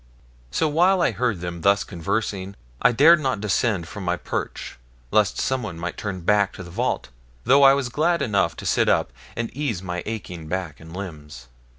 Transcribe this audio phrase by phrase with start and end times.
[0.49, 4.79] So while I heard them thus conversing I dared not descend from my perch,
[5.11, 7.09] lest someone might turn back to the vault,
[7.43, 11.49] though I was glad enough to sit up, and ease my aching back and limbs.